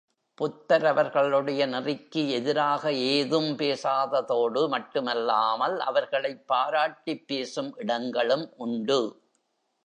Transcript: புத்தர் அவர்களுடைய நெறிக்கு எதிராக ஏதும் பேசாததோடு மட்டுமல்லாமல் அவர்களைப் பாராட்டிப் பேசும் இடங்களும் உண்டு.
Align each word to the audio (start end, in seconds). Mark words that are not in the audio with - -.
புத்தர் 0.33 0.85
அவர்களுடைய 0.85 1.67
நெறிக்கு 1.67 2.29
எதிராக 2.29 2.93
ஏதும் 2.93 3.57
பேசாததோடு 3.57 4.67
மட்டுமல்லாமல் 4.67 5.79
அவர்களைப் 5.79 6.47
பாராட்டிப் 6.47 7.27
பேசும் 7.27 7.75
இடங்களும் 7.77 8.53
உண்டு. 8.57 9.01